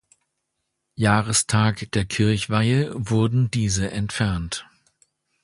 Jahrestag 0.95 1.91
der 1.91 2.05
Kirchweihe 2.05 2.89
wurden 2.95 3.51
diese 3.51 3.91
entfernt. 3.91 4.65